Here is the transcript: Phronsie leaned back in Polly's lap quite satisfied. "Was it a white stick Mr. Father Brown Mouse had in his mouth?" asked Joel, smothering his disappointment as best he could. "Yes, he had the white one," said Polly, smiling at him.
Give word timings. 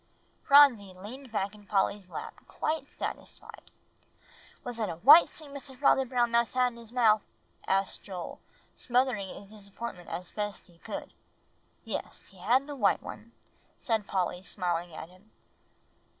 Phronsie 0.41 0.95
leaned 0.95 1.31
back 1.31 1.53
in 1.53 1.67
Polly's 1.67 2.09
lap 2.09 2.33
quite 2.47 2.91
satisfied. 2.91 3.69
"Was 4.63 4.79
it 4.79 4.89
a 4.89 4.95
white 4.95 5.29
stick 5.29 5.49
Mr. 5.49 5.77
Father 5.79 6.05
Brown 6.05 6.31
Mouse 6.31 6.53
had 6.53 6.69
in 6.73 6.77
his 6.79 6.91
mouth?" 6.91 7.21
asked 7.67 8.01
Joel, 8.01 8.39
smothering 8.75 9.27
his 9.29 9.51
disappointment 9.51 10.09
as 10.09 10.31
best 10.31 10.65
he 10.65 10.79
could. 10.79 11.13
"Yes, 11.83 12.29
he 12.29 12.39
had 12.39 12.65
the 12.65 12.75
white 12.75 13.03
one," 13.03 13.31
said 13.77 14.07
Polly, 14.07 14.41
smiling 14.41 14.91
at 14.95 15.09
him. 15.09 15.29